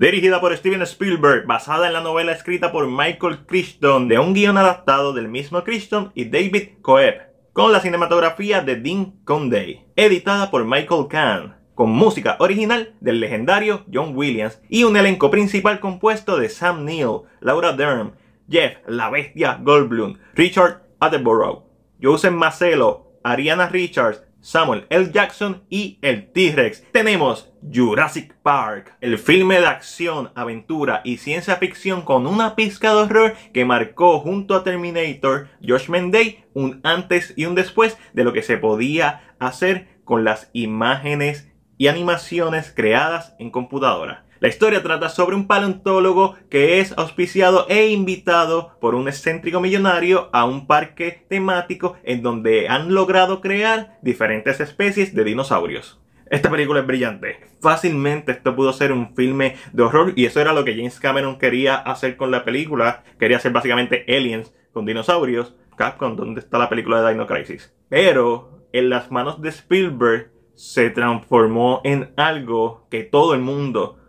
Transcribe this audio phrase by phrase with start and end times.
[0.00, 4.56] Dirigida por Steven Spielberg, basada en la novela escrita por Michael Crichton, de un guion
[4.56, 7.20] adaptado del mismo Crichton y David Coeb,
[7.52, 13.84] con la cinematografía de Dean Conde, editada por Michael Kahn, con música original del legendario
[13.92, 18.12] John Williams y un elenco principal compuesto de Sam Neill, Laura Dern,
[18.48, 21.64] Jeff la Bestia Goldblum, Richard Attenborough,
[22.02, 25.10] Joseph Marcelo, Ariana Richards, Samuel L.
[25.12, 26.84] Jackson y el T-Rex.
[26.92, 33.02] Tenemos Jurassic Park, el filme de acción, aventura y ciencia ficción con una pizca de
[33.02, 38.32] horror que marcó junto a Terminator, Judgment Day, un antes y un después de lo
[38.32, 44.26] que se podía hacer con las imágenes y animaciones creadas en computadora.
[44.40, 50.30] La historia trata sobre un paleontólogo que es auspiciado e invitado por un excéntrico millonario
[50.32, 56.00] a un parque temático en donde han logrado crear diferentes especies de dinosaurios.
[56.30, 57.38] Esta película es brillante.
[57.60, 61.38] Fácilmente esto pudo ser un filme de horror y eso era lo que James Cameron
[61.38, 63.04] quería hacer con la película.
[63.18, 65.54] Quería hacer básicamente aliens con dinosaurios.
[65.76, 67.74] Capcom, ¿dónde está la película de Dino Crisis?
[67.90, 73.99] Pero en las manos de Spielberg se transformó en algo que todo el mundo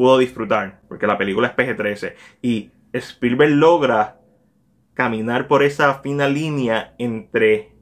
[0.00, 4.18] pudo disfrutar, porque la película es PG-13 y Spielberg logra
[4.94, 7.74] caminar por esa fina línea entre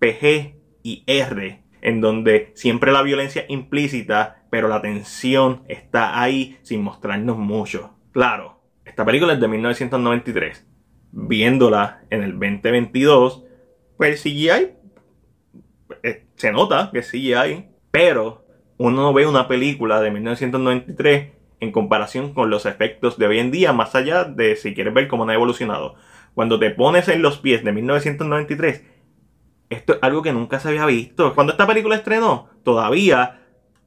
[0.00, 6.82] PG y R, en donde siempre la violencia implícita, pero la tensión está ahí sin
[6.82, 7.94] mostrarnos mucho.
[8.10, 10.66] Claro, esta película es de 1993.
[11.12, 13.44] Viéndola en el 2022,
[13.96, 14.72] pues el CGI
[16.02, 18.44] eh, se nota que es CGI, pero
[18.78, 23.72] uno ve una película de 1993 en comparación con los efectos de hoy en día,
[23.72, 25.94] más allá de si quieres ver cómo han evolucionado.
[26.34, 28.84] Cuando te pones en los pies de 1993,
[29.70, 31.34] esto es algo que nunca se había visto.
[31.34, 33.40] Cuando esta película estrenó, todavía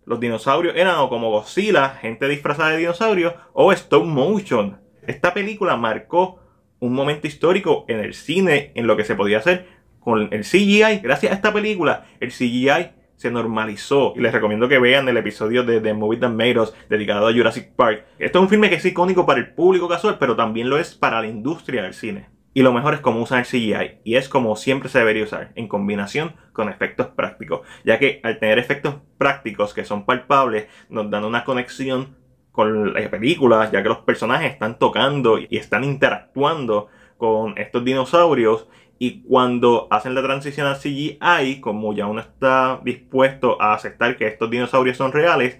[0.05, 4.79] los dinosaurios eran o como Godzilla, gente disfrazada de dinosaurios, o stop motion.
[5.05, 6.39] Esta película marcó
[6.79, 9.67] un momento histórico en el cine, en lo que se podía hacer
[9.99, 10.99] con el CGI.
[11.03, 14.13] Gracias a esta película, el CGI se normalizó.
[14.15, 17.33] Y les recomiendo que vean el episodio de The Movie That Made Us dedicado a
[17.33, 18.05] Jurassic Park.
[18.17, 20.95] Esto es un filme que es icónico para el público casual, pero también lo es
[20.95, 22.29] para la industria del cine.
[22.53, 25.51] Y lo mejor es cómo usan el CGI, y es como siempre se debería usar,
[25.55, 31.09] en combinación con efectos prácticos, ya que al tener efectos prácticos que son palpables, nos
[31.11, 32.15] dan una conexión
[32.53, 36.87] con la película, ya que los personajes están tocando y están interactuando
[37.17, 38.67] con estos dinosaurios
[38.99, 44.27] y cuando hacen la transición a CGI, como ya uno está dispuesto a aceptar que
[44.27, 45.57] estos dinosaurios son reales,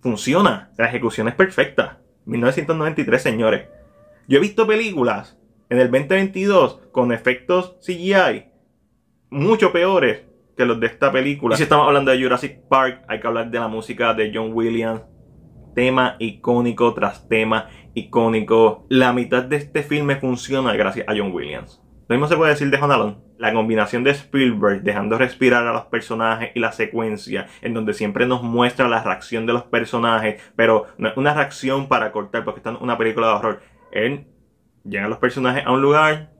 [0.00, 0.70] funciona.
[0.76, 2.00] La ejecución es perfecta.
[2.26, 3.68] 1993, señores.
[4.28, 5.38] Yo he visto películas
[5.70, 8.50] en el 2022 con efectos CGI
[9.30, 11.54] mucho peores que los de esta película.
[11.54, 14.50] Y si estamos hablando de Jurassic Park, hay que hablar de la música de John
[14.52, 15.02] Williams.
[15.74, 18.84] Tema icónico tras tema icónico.
[18.90, 21.80] La mitad de este filme funciona gracias a John Williams.
[22.10, 25.84] Lo mismo se puede decir de Home La combinación de Spielberg dejando respirar a los
[25.84, 30.88] personajes y la secuencia, en donde siempre nos muestra la reacción de los personajes, pero
[30.98, 33.62] no es una reacción para cortar, porque está en una película de horror.
[33.92, 34.26] Él
[34.82, 36.32] llega a los personajes a un lugar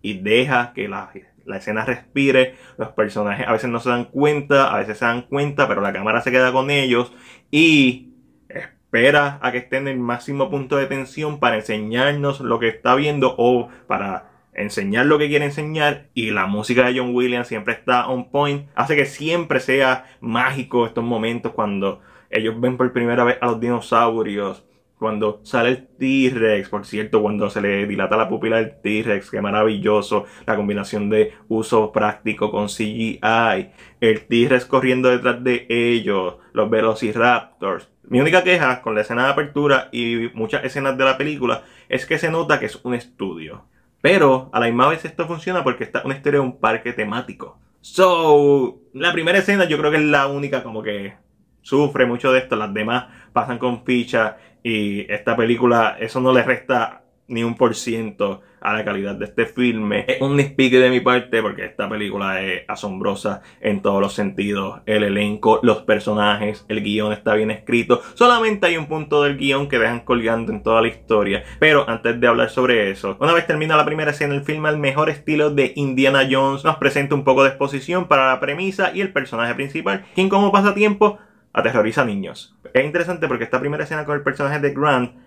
[0.00, 1.10] y deja que la,
[1.44, 2.54] la escena respire.
[2.78, 5.92] Los personajes a veces no se dan cuenta, a veces se dan cuenta, pero la
[5.92, 7.12] cámara se queda con ellos
[7.50, 8.14] y
[8.48, 12.94] espera a que estén en el máximo punto de tensión para enseñarnos lo que está
[12.94, 17.74] viendo o para enseñar lo que quiere enseñar y la música de John Williams siempre
[17.74, 22.00] está on point, hace que siempre sea mágico estos momentos cuando
[22.30, 24.64] ellos ven por primera vez a los dinosaurios,
[24.98, 29.42] cuando sale el T-Rex, por cierto, cuando se le dilata la pupila del T-Rex, qué
[29.42, 36.70] maravilloso, la combinación de uso práctico con CGI, el T-Rex corriendo detrás de ellos, los
[36.70, 37.90] Velociraptors.
[38.08, 42.06] Mi única queja con la escena de apertura y muchas escenas de la película es
[42.06, 43.64] que se nota que es un estudio.
[44.06, 47.58] Pero a la misma vez esto funciona porque está una historia de un parque temático.
[47.80, 51.16] So, la primera escena yo creo que es la única como que
[51.62, 52.54] sufre mucho de esto.
[52.54, 57.74] Las demás pasan con ficha y esta película eso no le resta ni un por
[57.74, 60.04] ciento a la calidad de este filme.
[60.08, 64.80] Es un nitpick de mi parte porque esta película es asombrosa en todos los sentidos.
[64.86, 68.02] El elenco, los personajes, el guion está bien escrito.
[68.14, 71.44] Solamente hay un punto del guion que dejan colgando en toda la historia.
[71.60, 74.78] Pero antes de hablar sobre eso, una vez termina la primera escena, el filme al
[74.78, 79.00] mejor estilo de Indiana Jones nos presenta un poco de exposición para la premisa y
[79.00, 81.18] el personaje principal, quien como pasatiempo
[81.52, 82.56] aterroriza a niños.
[82.74, 85.25] Es interesante porque esta primera escena con el personaje de Grant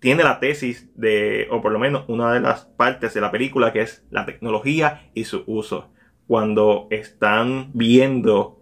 [0.00, 3.72] tiene la tesis de, o por lo menos una de las partes de la película,
[3.72, 5.90] que es la tecnología y su uso.
[6.26, 8.60] Cuando están viendo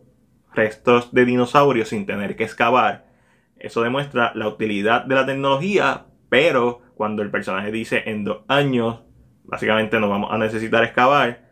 [0.55, 3.05] restos de dinosaurios sin tener que excavar,
[3.59, 9.01] Eso demuestra la utilidad de la tecnología, pero cuando el personaje dice en dos años,
[9.45, 11.47] básicamente no vamos a necesitar excavar,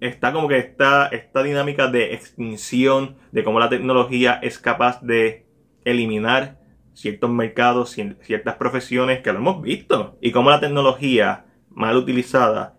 [0.00, 5.46] está como que esta, esta dinámica de extinción, de cómo la tecnología es capaz de
[5.84, 6.60] eliminar
[6.96, 7.90] ciertos mercados,
[8.22, 12.76] ciertas profesiones que lo hemos visto, y cómo la tecnología mal utilizada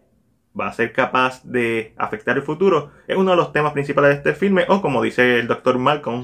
[0.59, 4.15] va a ser capaz de afectar el futuro es uno de los temas principales de
[4.15, 6.23] este filme o como dice el doctor Malcolm.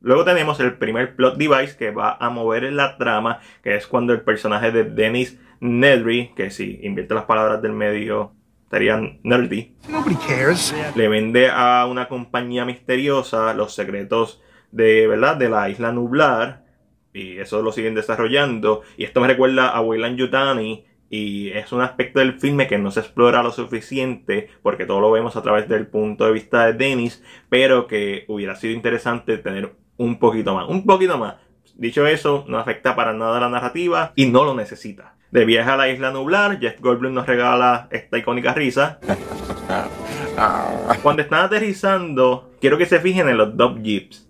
[0.00, 4.12] Luego tenemos el primer plot device que va a mover la trama que es cuando
[4.12, 8.34] el personaje de Dennis Nedry que si invierte las palabras del medio
[8.64, 9.74] estarían nerdy
[10.94, 14.40] le vende a una compañía misteriosa los secretos
[14.72, 16.64] de verdad de la isla nublar
[17.12, 21.80] y eso lo siguen desarrollando y esto me recuerda a Wayland Yutani y es un
[21.80, 25.68] aspecto del filme que no se explora lo suficiente porque todo lo vemos a través
[25.68, 30.68] del punto de vista de Dennis, pero que hubiera sido interesante tener un poquito más,
[30.68, 31.34] un poquito más.
[31.74, 35.16] Dicho eso, no afecta para nada la narrativa y no lo necesita.
[35.32, 39.00] De viaje a la isla nublar, Jeff Goldblum nos regala esta icónica risa.
[41.02, 44.29] Cuando están aterrizando, quiero que se fijen en los dos jeeps.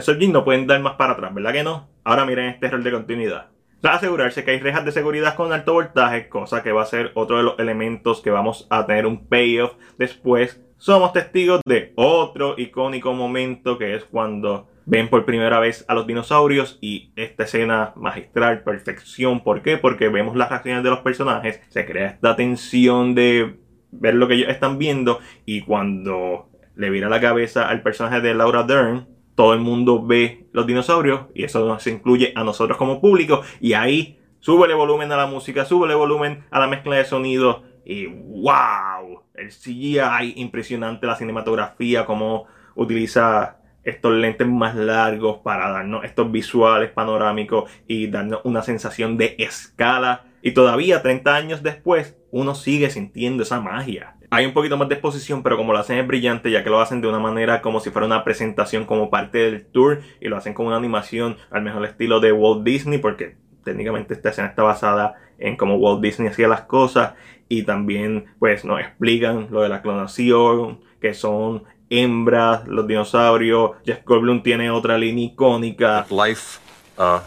[0.00, 1.88] Esos jeeps no pueden dar más para atrás, ¿verdad que no?
[2.04, 3.46] Ahora miren este error de continuidad
[3.88, 7.38] asegurarse que hay rejas de seguridad con alto voltaje, cosa que va a ser otro
[7.38, 10.62] de los elementos que vamos a tener un payoff después.
[10.76, 16.06] Somos testigos de otro icónico momento que es cuando ven por primera vez a los
[16.06, 19.42] dinosaurios y esta escena magistral, perfección.
[19.42, 19.76] ¿Por qué?
[19.76, 23.60] Porque vemos las reacciones de los personajes, se crea esta tensión de
[23.92, 28.34] ver lo que ellos están viendo y cuando le vira la cabeza al personaje de
[28.34, 29.06] Laura Dern,
[29.40, 33.72] todo el mundo ve los dinosaurios y eso nos incluye a nosotros como público y
[33.72, 39.22] ahí súbele volumen a la música, súbele volumen a la mezcla de sonido y wow,
[39.32, 46.90] el CGI impresionante, la cinematografía, cómo utiliza estos lentes más largos para darnos estos visuales
[46.90, 50.26] panorámicos y darnos una sensación de escala.
[50.42, 54.16] Y todavía 30 años después, uno sigue sintiendo esa magia.
[54.32, 56.80] Hay un poquito más de exposición, pero como lo hacen es brillante, ya que lo
[56.80, 60.36] hacen de una manera como si fuera una presentación como parte del tour y lo
[60.36, 64.62] hacen con una animación al mejor estilo de Walt Disney, porque técnicamente esta escena está
[64.62, 67.14] basada en cómo Walt Disney hacía las cosas
[67.48, 73.72] y también pues nos explican lo de la clonación, que son hembras, los dinosaurios.
[73.84, 76.06] Jeff Goldblum tiene otra línea icónica.
[76.08, 76.60] Life
[76.98, 77.18] uh,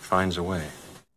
[0.00, 0.62] finds a way.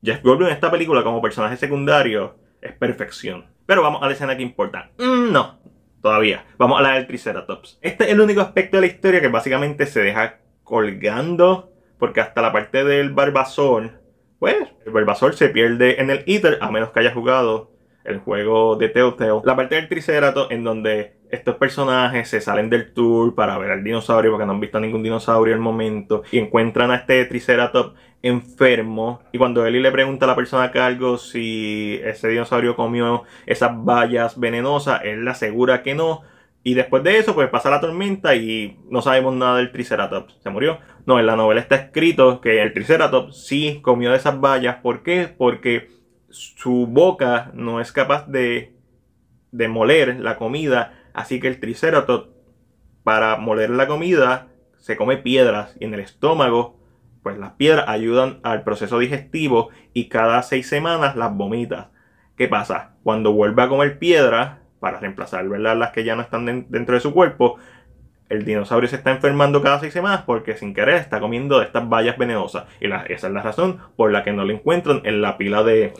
[0.03, 3.45] Jeff Goldblum en esta película como personaje secundario es perfección.
[3.71, 4.89] Pero vamos a la escena que importa.
[4.97, 5.57] Mm, no,
[6.01, 6.43] todavía.
[6.57, 7.79] Vamos a la del Triceratops.
[7.81, 11.71] Este es el único aspecto de la historia que básicamente se deja colgando.
[11.97, 13.97] Porque hasta la parte del Barbasol,
[14.39, 17.71] pues el Barbasol se pierde en el Ether a menos que haya jugado
[18.03, 19.39] el juego de Telltale.
[19.45, 23.85] La parte del Triceratops en donde estos personajes se salen del tour para ver al
[23.85, 29.21] dinosaurio porque no han visto ningún dinosaurio al momento y encuentran a este Triceratops enfermo
[29.31, 33.71] y cuando Eli le pregunta a la persona a cargo si ese dinosaurio comió esas
[33.83, 36.21] bayas venenosas, él le asegura que no
[36.63, 40.49] y después de eso pues pasa la tormenta y no sabemos nada del Triceratops, se
[40.51, 40.77] murió.
[41.07, 45.01] No, en la novela está escrito que el Triceratops sí comió de esas bayas, ¿por
[45.01, 45.27] qué?
[45.35, 45.89] Porque
[46.29, 48.75] su boca no es capaz de,
[49.51, 52.29] de moler la comida Así que el Triceratops,
[53.03, 54.47] para moler la comida,
[54.77, 56.79] se come piedras y en el estómago,
[57.23, 61.91] pues las piedras ayudan al proceso digestivo y cada seis semanas las vomita.
[62.35, 62.95] ¿Qué pasa?
[63.03, 65.77] Cuando vuelve a comer piedras, para reemplazar ¿verdad?
[65.77, 67.57] las que ya no están dentro de su cuerpo,
[68.29, 71.87] el dinosaurio se está enfermando cada seis semanas porque sin querer está comiendo de estas
[71.87, 72.63] bayas venenosas.
[72.79, 75.93] Y esa es la razón por la que no lo encuentran en la pila de...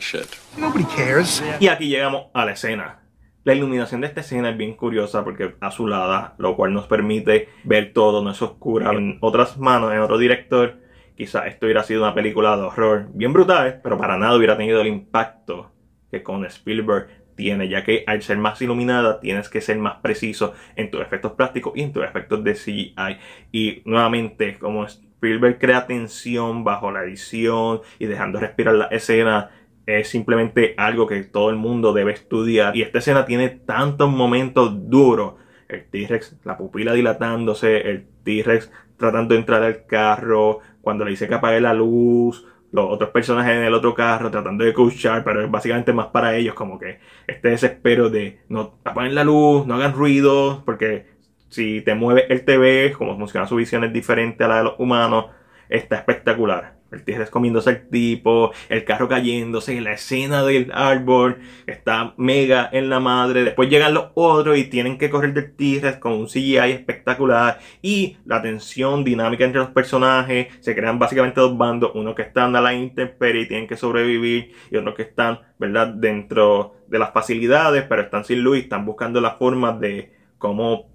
[1.60, 3.02] Y aquí llegamos a la escena.
[3.44, 7.92] La iluminación de esta escena es bien curiosa porque azulada, lo cual nos permite ver
[7.92, 8.92] todo, no es oscura.
[8.92, 10.80] En otras manos, en otro director,
[11.22, 14.82] quizás esto hubiera sido una película de horror bien brutal, pero para nada hubiera tenido
[14.82, 15.72] el impacto
[16.10, 20.56] que con Spielberg tiene, ya que al ser más iluminada tienes que ser más preciso
[20.76, 23.20] en tus efectos plásticos y en tus efectos de CGI.
[23.52, 29.52] Y nuevamente, como Spielberg crea tensión bajo la edición y dejando respirar la escena,
[29.86, 32.76] es simplemente algo que todo el mundo debe estudiar.
[32.76, 35.36] Y esta escena tiene tantos momentos duros.
[35.70, 38.72] El T-Rex, la pupila dilatándose, el T-Rex
[39.02, 43.56] tratando de entrar al carro, cuando le dice que apague la luz, los otros personajes
[43.58, 47.00] en el otro carro tratando de escuchar, pero es básicamente más para ellos, como que
[47.28, 51.08] este desespero de no apaguen la luz, no hagan ruido, porque
[51.50, 54.76] si te mueve el TV, como funciona su visión es diferente a la de los
[54.80, 55.26] humanos,
[55.68, 56.81] está espectacular.
[56.92, 62.90] El T-Rex comiéndose el tipo, el carro cayéndose, la escena del árbol, está mega en
[62.90, 63.44] la madre.
[63.44, 67.60] Después llegan los otros y tienen que correr del T-Rex con un CGI espectacular.
[67.82, 70.48] Y la tensión dinámica entre los personajes.
[70.60, 74.52] Se crean básicamente dos bandos: uno que están a la intemperie y tienen que sobrevivir,
[74.70, 79.22] y otros que están, ¿verdad?, dentro de las facilidades, pero están sin luz están buscando
[79.22, 80.90] la forma de cómo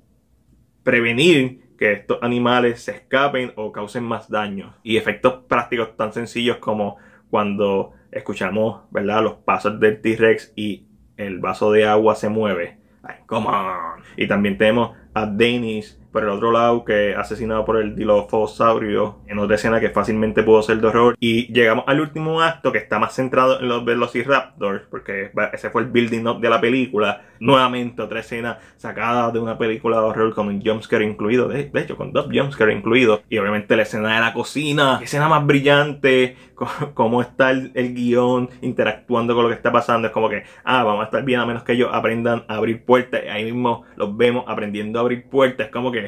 [0.82, 4.74] prevenir que estos animales se escapen o causen más daño.
[4.82, 6.96] Y efectos prácticos tan sencillos como
[7.30, 9.22] cuando escuchamos, ¿verdad?
[9.22, 12.78] Los pasos del T-Rex y el vaso de agua se mueve.
[13.02, 14.02] Ay, come on.
[14.16, 19.38] Y también tenemos a Dennis por el otro lado que asesinado por el Dilophosaurus en
[19.38, 21.14] otra escena que fácilmente pudo ser de horror.
[21.20, 25.82] Y llegamos al último acto que está más centrado en los Velociraptors porque ese fue
[25.82, 27.20] el building up de la película.
[27.38, 31.98] Nuevamente otra escena sacada de una película de horror con un jumpscare incluido de, hecho
[31.98, 33.20] con dos jumpscare incluidos.
[33.28, 36.36] Y obviamente la escena de la cocina escena más brillante
[36.94, 40.08] cómo está el, el guion interactuando con lo que está pasando.
[40.08, 42.86] Es como que ah vamos a estar bien a menos que ellos aprendan a abrir
[42.86, 43.20] puertas.
[43.30, 45.66] Ahí mismo los vemos aprendiendo a abrir puertas.
[45.66, 46.05] Es como que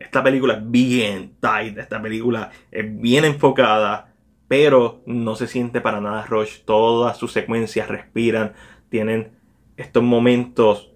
[0.00, 4.12] esta película es bien tight, esta película es bien enfocada,
[4.48, 6.62] pero no se siente para nada rush.
[6.64, 8.54] Todas sus secuencias respiran,
[8.88, 9.32] tienen
[9.76, 10.90] estos momentos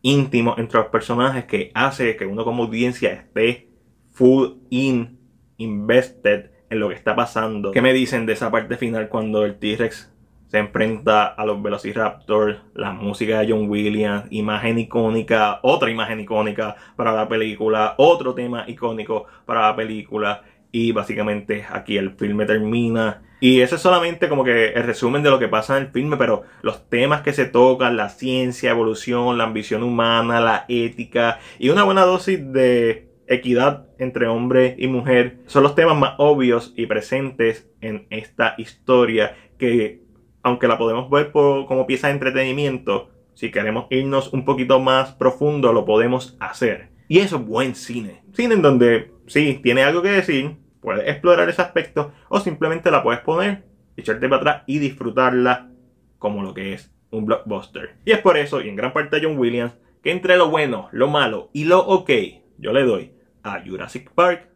[0.00, 3.68] íntimos entre los personajes que hace que uno como audiencia esté
[4.12, 5.18] full in,
[5.58, 7.72] invested en lo que está pasando.
[7.72, 10.09] ¿Qué me dicen de esa parte final cuando el T-Rex
[10.50, 16.74] se enfrenta a los Velociraptors, la música de John Williams, imagen icónica, otra imagen icónica
[16.96, 20.42] para la película, otro tema icónico para la película
[20.72, 23.22] y básicamente aquí el filme termina.
[23.38, 26.16] Y eso es solamente como que el resumen de lo que pasa en el filme,
[26.16, 31.70] pero los temas que se tocan, la ciencia, evolución, la ambición humana, la ética y
[31.70, 36.86] una buena dosis de equidad entre hombre y mujer son los temas más obvios y
[36.86, 40.09] presentes en esta historia que
[40.42, 45.72] aunque la podemos ver como pieza de entretenimiento, si queremos irnos un poquito más profundo,
[45.72, 46.90] lo podemos hacer.
[47.08, 48.22] Y eso es buen cine.
[48.32, 53.02] Cine en donde, sí, tiene algo que decir, puedes explorar ese aspecto, o simplemente la
[53.02, 53.64] puedes poner,
[53.96, 55.70] echarte para atrás y disfrutarla
[56.18, 57.96] como lo que es un blockbuster.
[58.04, 60.88] Y es por eso, y en gran parte a John Williams, que entre lo bueno,
[60.92, 62.10] lo malo y lo ok,
[62.58, 64.48] yo le doy a Jurassic Park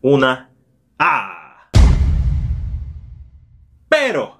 [0.00, 0.50] una
[0.98, 1.70] A.
[3.88, 4.39] Pero